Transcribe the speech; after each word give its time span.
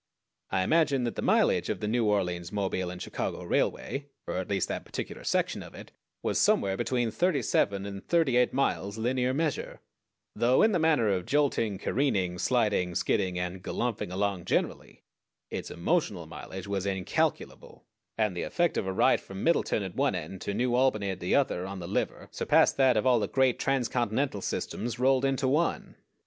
I 0.49 0.63
imagine 0.63 1.03
that 1.03 1.13
the 1.15 1.21
mileage 1.21 1.69
of 1.69 1.79
the 1.79 1.87
New 1.87 2.05
Orleans, 2.05 2.51
Mobile 2.51 2.97
& 2.97 2.97
Chicago 2.97 3.43
Railway, 3.43 4.07
or 4.25 4.37
at 4.37 4.49
least 4.49 4.67
that 4.67 4.83
particular 4.83 5.23
section 5.23 5.61
of 5.61 5.75
it, 5.75 5.91
was 6.23 6.39
somewhere 6.39 6.75
between 6.75 7.11
thirty 7.11 7.43
seven 7.43 7.85
and 7.85 8.03
thirty 8.07 8.35
eight 8.35 8.51
miles 8.51 8.97
linear 8.97 9.31
measure; 9.31 9.79
though 10.35 10.63
in 10.63 10.71
the 10.71 10.79
matter 10.79 11.09
of 11.09 11.27
jolting, 11.27 11.77
careening, 11.77 12.39
sliding, 12.39 12.95
skidding, 12.95 13.37
and 13.37 13.61
galumphing 13.61 14.11
along 14.11 14.45
generally, 14.45 15.03
its 15.51 15.69
emotional 15.69 16.25
mileage 16.25 16.65
was 16.65 16.87
incalculable, 16.87 17.85
and 18.17 18.35
the 18.35 18.41
effect 18.41 18.77
of 18.77 18.87
a 18.87 18.91
ride 18.91 19.21
from 19.21 19.43
Middleton 19.43 19.83
at 19.83 19.95
one 19.95 20.15
end 20.15 20.41
to 20.41 20.55
New 20.55 20.73
Albany 20.73 21.11
at 21.11 21.19
the 21.19 21.35
other 21.35 21.67
on 21.67 21.77
the 21.77 21.85
liver 21.87 22.27
surpassed 22.31 22.75
that 22.77 22.97
of 22.97 23.05
all 23.05 23.19
the 23.19 23.27
great 23.27 23.59
transcontinental 23.59 24.41
systems 24.41 24.97
rolled 24.97 25.25
into 25.25 25.47
one. 25.47 25.93